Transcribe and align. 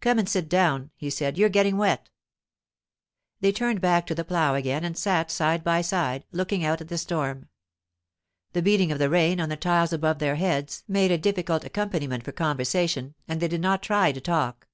'Come 0.00 0.20
and 0.20 0.28
sit 0.28 0.48
down,' 0.48 0.92
he 0.94 1.10
said; 1.10 1.36
'you're 1.36 1.48
getting 1.48 1.76
wet.' 1.76 2.08
They 3.40 3.50
turned 3.50 3.80
back 3.80 4.06
to 4.06 4.14
the 4.14 4.22
plough 4.24 4.54
again 4.54 4.84
and 4.84 4.96
sat 4.96 5.32
side 5.32 5.64
by 5.64 5.80
side, 5.80 6.24
looking 6.30 6.64
out 6.64 6.80
at 6.80 6.86
the 6.86 6.96
storm. 6.96 7.48
The 8.52 8.62
beating 8.62 8.92
of 8.92 9.00
the 9.00 9.10
rain 9.10 9.40
on 9.40 9.48
the 9.48 9.56
tiles 9.56 9.92
above 9.92 10.20
their 10.20 10.36
heads 10.36 10.84
made 10.86 11.10
a 11.10 11.18
difficult 11.18 11.64
accompaniment 11.64 12.22
for 12.22 12.30
conversation, 12.30 13.16
and 13.26 13.40
they 13.40 13.48
did 13.48 13.62
not 13.62 13.82
try 13.82 14.12
to 14.12 14.20
talk. 14.20 14.68